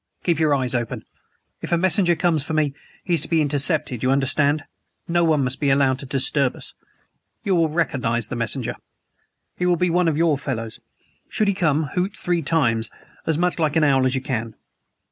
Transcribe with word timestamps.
Keep 0.23 0.39
your 0.39 0.55
eyes 0.55 0.73
open. 0.73 1.05
If 1.61 1.71
a 1.71 1.77
messenger 1.77 2.15
comes 2.15 2.43
for 2.43 2.53
me, 2.55 2.73
he 3.03 3.13
is 3.13 3.21
to 3.21 3.27
be 3.27 3.39
intercepted, 3.39 4.01
you 4.01 4.09
understand. 4.09 4.63
No 5.07 5.23
one 5.23 5.43
must 5.43 5.59
be 5.59 5.69
allowed 5.69 5.99
to 5.99 6.07
disturb 6.07 6.55
us. 6.55 6.73
You 7.43 7.53
will 7.53 7.69
recognize 7.69 8.27
the 8.27 8.35
messenger. 8.35 8.77
He 9.57 9.67
will 9.67 9.75
be 9.75 9.91
one 9.91 10.07
of 10.07 10.17
your 10.17 10.39
fellows. 10.39 10.79
Should 11.29 11.49
he 11.49 11.53
come 11.53 11.83
hoot 11.93 12.17
three 12.17 12.41
times, 12.41 12.89
as 13.27 13.37
much 13.37 13.59
like 13.59 13.75
an 13.75 13.83
owl 13.83 14.07
as 14.07 14.15
you 14.15 14.21
can." 14.21 14.55